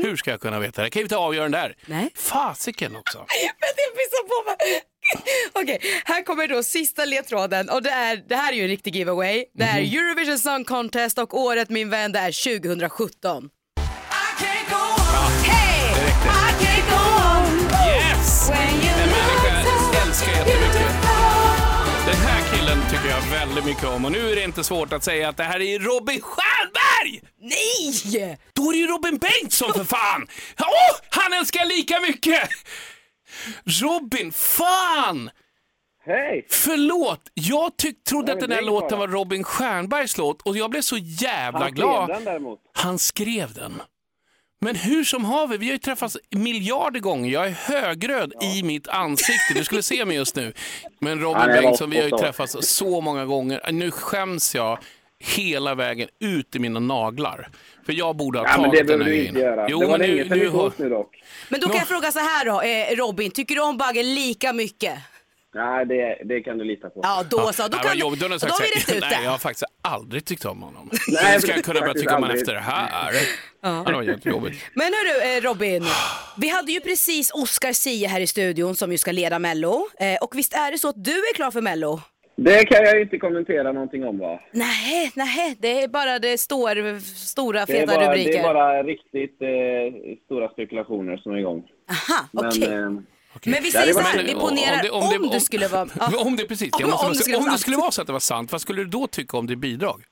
[0.09, 0.90] Hur ska jag kunna veta det?
[0.90, 1.75] Kan ju inte avgöra den där.
[1.87, 2.09] Nej.
[2.16, 3.18] Fasiken också.
[3.18, 4.83] Vänta, jag pissar på mig.
[5.53, 8.96] Okej, här kommer då sista ledtråden och det, är, det här är ju en riktig
[8.96, 9.44] giveaway.
[9.55, 9.99] Det är Mhm.
[9.99, 13.51] Eurovision Song Contest och året min vän det är 2017.
[17.20, 18.51] Yes!
[18.51, 18.57] En
[19.11, 19.62] människa
[19.94, 20.92] jag älskar jättemycket.
[22.07, 25.05] Den här killen tycker jag väldigt mycket om och nu är det inte svårt att
[25.05, 26.49] säga att det här är Robin Stjernberg!
[27.40, 28.38] Nej!
[28.53, 30.26] Då är det ju Robin Bengtsson för fan!
[30.61, 32.48] Åh, han älskar lika mycket!
[33.83, 35.31] Robin, fan!
[36.07, 36.46] Hej!
[36.50, 39.09] Förlåt, jag tyck, trodde Ja, att den här låten var.
[39.09, 42.09] Robin Stjernbergs låt och jag blev så jävla Han skrev glad.
[42.09, 42.61] den däremot.
[42.74, 43.83] Han skrev den.
[44.61, 47.31] Men hur som haver, vi har ju träffats miljarder gånger.
[47.31, 49.55] Jag är högröd i mitt ansikte.
[49.55, 50.53] Du skulle se mig just nu.
[50.98, 53.72] Men Robin Han Bengtsson, vi har ju träffats så många gånger.
[53.72, 54.79] Nu skäms jag
[55.20, 57.48] hela vägen ut i mina naglar.
[57.87, 59.66] För jag borde ha Ja, men tagit det den behöver här du inte göra.
[59.68, 61.22] Jo, det var men länge nu, sedan vi nu, har- sågs nu dock.
[61.48, 64.52] Men då kan jag fråga så här då, eh, Robin, tycker du om Bagge lika
[64.52, 64.98] mycket?
[65.54, 67.00] Nej, det, det kan du lita på.
[67.02, 67.68] Ja, då så.
[67.68, 68.20] Då, kan, jobbigt.
[68.20, 69.28] Då då har vi rätt ut Nej, jag det.
[69.28, 70.90] har faktiskt aldrig tyckt om honom.
[71.09, 73.12] Nej, Nu ska jag kunna börja tycka om honom efter det här.
[73.62, 73.85] Ja.
[73.87, 74.62] Det var jättejobbigt.
[74.74, 75.85] Men hörru eh, Robin,
[76.37, 79.88] vi hade ju precis Oscar Sia här i studion som ju ska leda Mello.
[80.00, 82.00] Eh, och visst är det så att du är klar för Mello?
[82.44, 84.40] Det kan jag ju inte kommentera någonting om va?
[84.53, 88.33] Nej, nej, det är bara det står stora Det feta bara, rubriker.
[88.33, 91.62] det är bara riktigt eh, stora spekulationer som är igång.
[91.90, 92.62] Aha, Men, okej.
[92.64, 92.90] eh,
[93.44, 94.90] Men vi säger så här, vi ponerar
[95.22, 95.88] om, du skulle vara...
[96.00, 96.11] Ja.
[96.26, 98.00] Om det precis, Om- jag måste om det skulle om vara det skulle vara så
[98.00, 100.03] att det var sant, vad skulle du då tycka om det bidrag?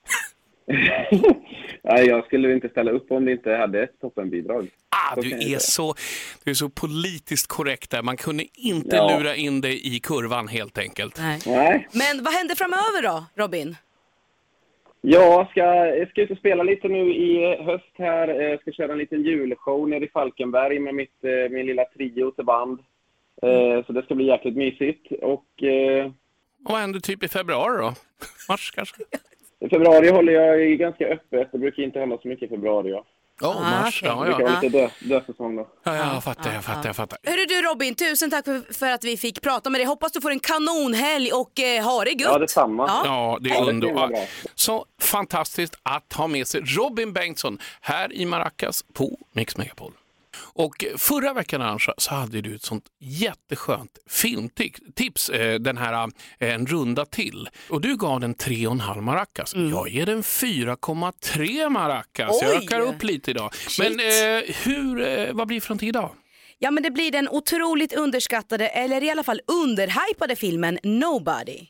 [1.83, 4.67] Nej, jag skulle inte ställa upp om det inte hade ett toppenbidrag.
[4.89, 5.59] Ah, Så du är säga.
[5.59, 5.95] så,
[6.43, 8.01] du är så politiskt korrekt där.
[8.01, 9.17] Man kunde inte Ja.
[9.17, 11.17] lura in dig i kurvan helt enkelt.
[11.19, 11.39] Nej.
[11.45, 11.87] Nej.
[11.93, 13.75] Men vad händer framöver då, Robin?
[15.01, 18.27] Jag ska, jag ska ut och spela lite nu i höst här.
[18.27, 21.85] Eh, Jag ska köra en liten julshow nere i Falkenberg med mitt, eh, min lilla
[21.85, 22.79] trio till band.
[23.41, 25.11] Eh, Så det ska bli jäkligt mysigt.
[25.21, 26.05] Och eh,
[26.65, 27.93] Och vad händer typ i februari då?
[28.49, 28.95] Mars kanske?
[29.65, 31.49] i februari håller jag ganska öppet.
[31.51, 32.89] Det brukar inte hända så mycket i februari.
[32.91, 33.05] Ja.
[33.41, 34.03] Ja, Ah, mars.
[34.03, 34.11] okej.
[34.15, 34.59] Ja, Det kan vara ja.
[34.61, 35.67] lite dö, dödsäsong då.
[35.83, 37.17] Ja, jag fattar, jag fattar, jag fattar.
[37.23, 39.85] Hörru du Robin, tusen tack för, för att vi fick prata med dig.
[39.87, 42.21] Hoppas du får en kanonhelg och eh, ha det gött.
[42.31, 42.85] Ja, detsamma.
[42.87, 43.01] Ja.
[43.05, 44.11] Ja, det Ja, är underbart.
[44.55, 49.91] Så fantastiskt att ha med sig Robin Bengtsson här i Maracas på Mix Megapol.
[50.41, 55.93] Och förra veckan Arantxa, så hade du ett sånt jätteskönt filmtips, eh, den här
[56.39, 57.49] eh, En runda till.
[57.69, 59.55] Och du gav den 3,5 maracas.
[59.55, 62.37] Jag ger den 4,3 maracas.
[62.41, 62.63] Jag Mm.
[62.63, 63.53] Ökar upp lite idag.
[63.53, 63.79] Shit.
[63.79, 66.11] Men eh, hur, eh, vad blir från till idag?
[66.59, 71.67] Ja men det blir den otroligt underskattade, eller i alla fall underhypade filmen Nobody.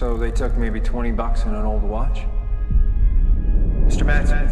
[0.00, 2.18] So they took maybe 20 bucks and an old watch?
[3.92, 4.04] Mr.
[4.04, 4.48] Madsen,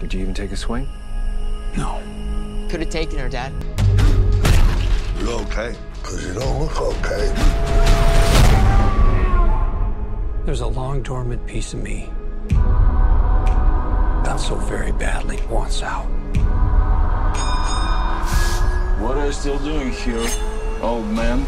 [0.00, 0.86] did you even take a swing?
[1.76, 2.02] No.
[2.70, 3.52] Could have taken her, Dad.
[5.18, 5.74] You okay?
[5.94, 7.32] Because you don't look okay.
[10.44, 12.10] There's a long dormant piece of me
[14.24, 16.06] that so very badly wants out.
[19.00, 20.26] What are you still doing here,
[20.80, 21.44] old man?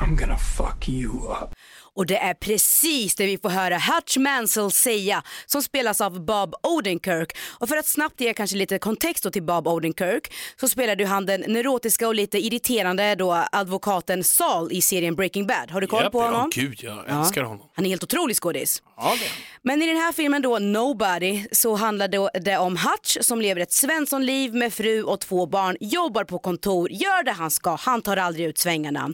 [0.00, 1.54] I'm gonna fuck you up.
[1.96, 6.54] Och det är precis det vi får höra Hutch Mansell säga som spelas av Bob
[6.62, 7.36] Odenkirk.
[7.58, 11.26] Och för att snabbt ge kanske lite kontext till Bob Odenkirk så spelade ju han
[11.26, 15.70] den neurotiska och lite irriterande då advokaten Saul i serien Breaking Bad.
[15.70, 16.50] Har du koll Japp, på honom?
[16.54, 17.66] Ja, gud, jag älskar honom.
[17.74, 18.82] Han är helt otrolig skådis.
[18.96, 19.16] Ja.
[19.62, 23.60] Men i den här filmen då, Nobody, så handlar det, det om Hutch som lever
[23.60, 28.02] ett Svenssonliv med fru och två barn, jobbar på kontor, gör det han ska, han
[28.02, 29.10] tar aldrig ut svängarna.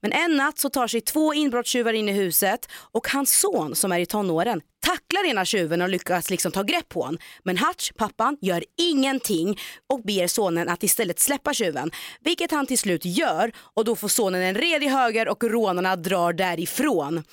[0.00, 3.92] Men en natt så tar sig två inbrottstjuvar in i huset och hans son som
[3.92, 7.18] är i tonåren tacklar ena tjuven och lyckas liksom ta grepp på honom.
[7.42, 9.58] Men Hutch, pappan, gör ingenting
[9.92, 11.90] och ber sonen att istället släppa tjuven.
[12.20, 16.32] Vilket han till slut gör och då får sonen en redig höger och rånarna drar
[16.32, 17.24] därifrån.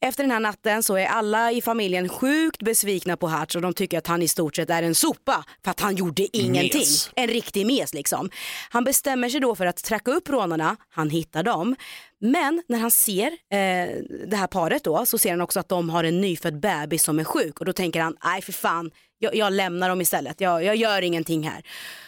[0.00, 3.74] Efter den här natten så är alla i familjen sjukt besvikna på Hutch och de
[3.74, 6.80] tycker att han i stort sett är en sopa för att han gjorde ingenting.
[6.80, 7.10] Mes.
[7.16, 8.30] En riktig mes liksom.
[8.70, 11.76] Han bestämmer sig då för att tracka upp rånarna, han hittar dem.
[12.20, 13.88] Men när han ser eh,
[14.26, 17.18] det här paret då så ser han också att de har en nyfödd bebis som
[17.18, 20.64] är sjuk och då tänker han, nej för fan, jag, jag lämnar dem istället, jag,
[20.64, 21.62] jag gör ingenting här.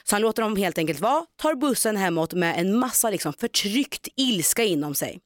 [0.04, 4.08] Så han låter dem helt enkelt vara, tar bussen hemåt med en massa liksom förtryckt
[4.16, 5.20] ilska inom sig.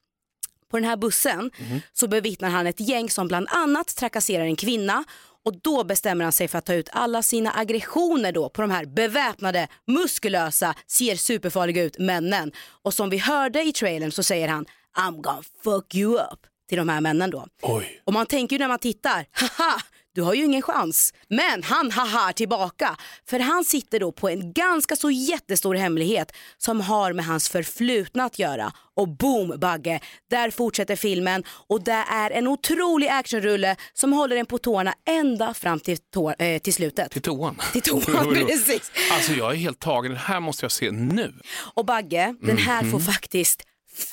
[0.71, 1.51] På den här bussen
[1.93, 5.03] så bevittnar han ett gäng som bland annat trakasserar en kvinna
[5.45, 8.71] och då bestämmer han sig för att ta ut alla sina aggressioner då på de
[8.71, 12.51] här beväpnade, muskulösa, ser superfarliga ut männen.
[12.83, 14.65] Och som vi hörde i trailern så säger han
[14.97, 17.47] I'm gonna fuck you up till de här männen då.
[17.61, 18.01] Oj.
[18.05, 19.81] Och man tänker ju när man tittar, haha,
[20.17, 21.13] du har ju ingen chans.
[21.29, 22.95] Men han haha tillbaka.
[23.29, 28.23] För han sitter då på en ganska så jättestor hemlighet som har med hans förflutna
[28.23, 28.71] att göra.
[28.95, 29.99] Och boom Bagge,
[30.29, 35.53] där fortsätter filmen och det är en otrolig actionrulle som håller en på tårna ända
[35.53, 37.11] fram till, tår, eh, till slutet.
[37.11, 37.57] Till toan.
[37.71, 38.91] Till toan, precis.
[39.11, 40.11] Alltså jag är helt tagen.
[40.11, 41.33] Det här måste jag se nu.
[41.73, 43.05] Och Bagge, den här får Mhm.
[43.05, 43.63] faktiskt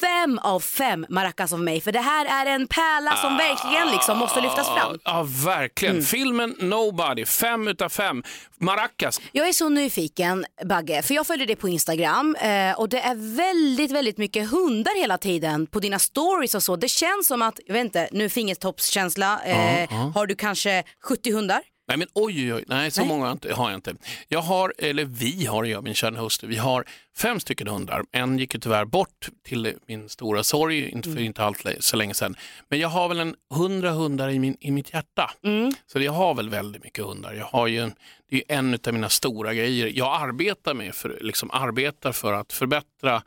[0.01, 4.19] fem av fem maracas av mig för det här är en pärla som verkligen liksom
[4.19, 4.99] måste lyftas fram.
[5.05, 5.95] Ja, verkligen.
[5.95, 6.05] Mm.
[6.07, 8.23] Filmen Nobody, fem utav fem.
[8.59, 9.21] Maracas.
[9.33, 13.37] Jag är så nyfiken Bagge, för jag följer dig på Instagram eh, och det är
[13.37, 16.77] väldigt, väldigt mycket hundar hela tiden på dina stories och så.
[16.77, 20.13] Det känns som att, jag vet inte, nu fingertoppskänsla, eh, ja.
[20.15, 21.74] har du kanske 70 hundar?
[21.89, 22.65] Nej men oj, oj, oj.
[22.67, 23.09] Nej, så Nej.
[23.09, 23.95] många har jag inte-
[24.29, 26.85] jag har, eller vi har, jag och min kära hustru, vi har
[27.17, 28.03] fem stycken hundar.
[28.13, 32.15] En gick ju tyvärr bort till min stora sorg, inte för inte allt så länge
[32.15, 32.37] sedan.
[32.69, 35.31] Men jag har väl en hundra hundar i, min, i mitt hjärta.
[35.87, 37.33] Så jag har väl väldigt mycket hundar.
[37.33, 37.95] Jag har ju en,
[38.31, 39.93] det är ju en av mina stora grejer.
[39.95, 43.23] Jag arbetar med, för, liksom arbetar för att förbättra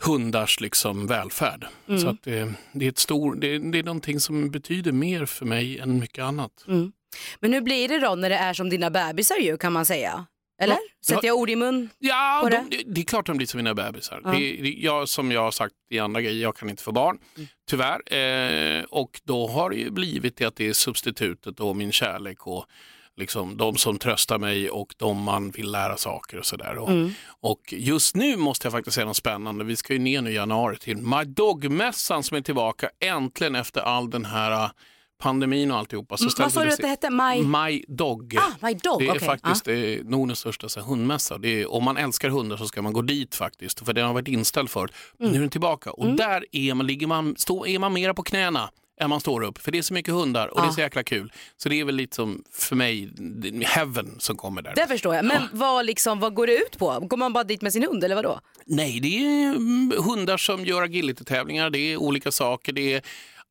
[0.00, 1.66] hundars liksom välfärd.
[1.88, 2.00] Mm.
[2.00, 5.46] Så att det, det, är ett stor, det, det är någonting som betyder mer för
[5.46, 6.64] mig än mycket annat.
[6.68, 6.92] Mm.
[7.40, 10.26] Men hur blir det då när det är som dina bebisar ju kan man säga?
[10.62, 10.74] Eller?
[10.74, 10.80] Ja.
[11.06, 12.76] Sätter jag ord i mun Ja, på de, det?
[12.76, 12.82] det?
[12.86, 14.20] det är klart de blir som mina bebisar.
[14.24, 14.30] Ja.
[14.30, 17.18] Det, det, jag, som jag har sagt i andra grejer, jag kan inte få barn,
[17.36, 17.48] Mm.
[17.70, 18.14] tyvärr.
[18.78, 22.46] Eh, och då har det ju blivit det att det är substitutet och min kärlek
[22.46, 22.66] och
[23.16, 26.78] liksom de som tröstar mig och de man vill lära saker och sådär.
[26.78, 27.10] Och, Mm.
[27.40, 29.64] och just nu måste jag faktiskt säga något spännande.
[29.64, 33.80] Vi ska ju ner nu i januari till My Dog-mässan som är tillbaka äntligen efter
[33.80, 34.70] all den här
[35.18, 36.16] pandemin och alltihopa.
[36.20, 37.10] Mm, vad sa du att det hette?
[37.10, 38.36] My- My Dog.
[38.38, 39.20] Ah, My Dog, Det är okej.
[39.26, 41.34] faktiskt det är Nordens största så här, hundmässa.
[41.42, 43.86] Är, om man älskar hundar så ska man gå dit faktiskt.
[43.86, 44.92] För den har varit inställd förut.
[45.20, 45.32] Mm.
[45.32, 45.90] nu är den tillbaka.
[45.90, 46.16] Och Mm.
[46.16, 49.58] där är man, ligger man, stå, är man mera på knäna än man står upp.
[49.58, 51.32] För det är så mycket hundar och det är så jäkla kul.
[51.56, 53.10] Så det är väl lite som för mig,
[53.66, 54.72] heaven som kommer där.
[54.76, 55.24] Det förstår jag.
[55.24, 57.00] Men vad, liksom, vad går det ut på?
[57.00, 58.40] Går man bara dit med sin hund eller vadå?
[58.66, 62.72] Nej, det är mm, hundar som gör agility-tävlingar, det är olika saker.
[62.72, 63.02] Det är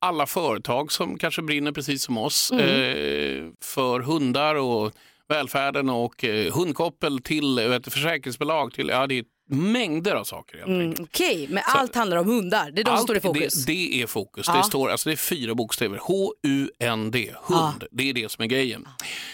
[0.01, 2.65] alla företag som kanske brinner precis som oss Mm.
[2.65, 4.91] eh, för hundar och
[5.29, 10.63] välfärden och eh, hundkoppel till vet, försäkringsbolag till, ja det är mängder av saker.
[10.63, 12.71] Mm, Okej, men allt handlar om hundar.
[12.71, 13.65] Det är de som Allt- står i fokus.
[13.65, 14.45] Det, det är fokus.
[14.49, 14.57] Ja.
[14.57, 15.97] Det, står, alltså det är fyra bokstäver.
[16.01, 17.83] H-U-N-D, hund.
[17.91, 18.87] Det är det som är grejen.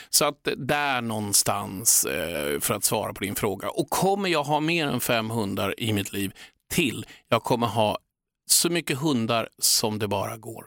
[0.10, 3.70] Så att där någonstans, eh, för att svara på din fråga.
[3.70, 6.32] Och kommer jag ha mer än fem hundar i mitt liv
[6.74, 7.06] till?
[7.30, 7.98] Jag kommer ha
[8.46, 10.66] så mycket hundar som det bara går.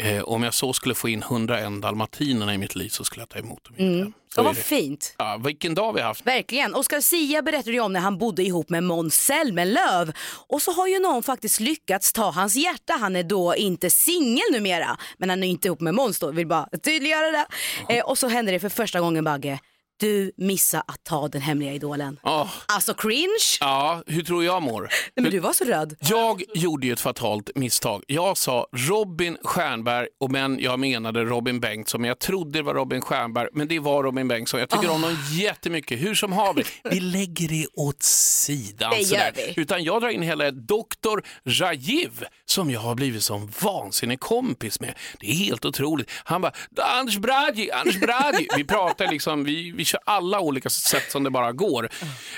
[0.00, 3.28] Eh, om jag så skulle få in 101 dalmatinerna i mitt liv så skulle jag
[3.28, 3.74] ta emot dem.
[3.78, 4.12] Mm.
[4.34, 5.14] Så vad fint.
[5.18, 6.26] Ja, vilken dag vi har haft.
[6.26, 6.74] Verkligen.
[6.74, 10.12] Oscar Sia berättade ju om när han bodde ihop med Måns Zelmerlöw.
[10.48, 12.92] Och så har ju någon faktiskt lyckats ta hans hjärta.
[13.00, 14.96] Han är då inte singel numera.
[15.18, 17.46] Men han är inte ihop med Måns då, vill bara tydliggöra det.
[17.88, 19.60] Eh, och så hände det för första gången Bagge.
[20.00, 22.18] Du missade att ta den hemliga idolen.
[22.22, 22.48] Ja.
[22.66, 23.26] Alltså cringe.
[23.60, 24.80] Ja, hur tror jag mår?
[24.80, 24.90] Nej,
[25.22, 25.96] men du var så röd.
[26.00, 28.02] Jag gjorde ju ett fatalt misstag.
[28.06, 32.00] Jag sa Robin Stjernberg, och men jag menade Robin Bengtsson.
[32.00, 34.60] Men jag trodde det var Robin Stjernberg, men det var Robin Bengtsson.
[34.60, 34.92] Jag tycker Ah.
[34.92, 36.00] om honom jättemycket.
[36.00, 38.90] Hur som haver, vi lägger det åt sidan.
[38.90, 39.54] Det gör vi.
[39.60, 41.18] Utan jag drar in hela Dr.
[41.44, 44.94] Rajiv som jag har blivit som vansinnig kompis med.
[45.20, 46.10] Det är helt otroligt.
[46.24, 48.48] Han bara, Anders Bradji, Anders Bradji.
[48.56, 51.90] Vi pratar liksom, vi, vi kör alla olika sätt som det bara går.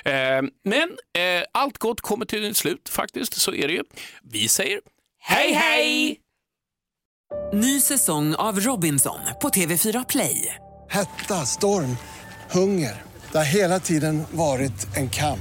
[0.05, 0.13] Eh,
[0.65, 0.89] men
[1.19, 3.83] eh, allt gott kommer till ett slut faktiskt, så är det ju.
[4.23, 4.81] Vi säger
[5.21, 6.19] hej hej!
[7.53, 10.55] Ny säsong av Robinson på TV4 Play.
[10.91, 11.97] Hetta, storm,
[12.51, 13.03] hunger.
[13.33, 15.39] Det har hela tiden varit en kamp.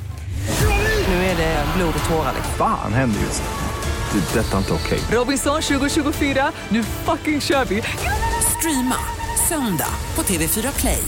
[1.08, 2.34] Nu är det blod och tårar.
[2.58, 4.20] Fan händer just nu.
[4.20, 4.40] Det.
[4.40, 5.00] är Detta är inte okej.
[5.12, 7.84] Robinson 2024, nu fucking kör vi!
[8.58, 8.98] Streama
[9.50, 11.04] söndag på TV4 Play.